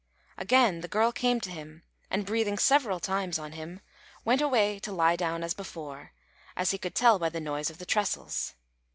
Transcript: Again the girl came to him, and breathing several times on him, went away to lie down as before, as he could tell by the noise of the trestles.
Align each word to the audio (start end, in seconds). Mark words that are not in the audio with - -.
Again 0.35 0.81
the 0.81 0.87
girl 0.87 1.11
came 1.11 1.39
to 1.41 1.51
him, 1.51 1.83
and 2.09 2.25
breathing 2.25 2.57
several 2.57 2.99
times 2.99 3.37
on 3.37 3.51
him, 3.51 3.81
went 4.25 4.41
away 4.41 4.79
to 4.79 4.91
lie 4.91 5.15
down 5.15 5.43
as 5.43 5.53
before, 5.53 6.11
as 6.57 6.71
he 6.71 6.79
could 6.79 6.95
tell 6.95 7.19
by 7.19 7.29
the 7.29 7.39
noise 7.39 7.69
of 7.69 7.77
the 7.77 7.85
trestles. 7.85 8.55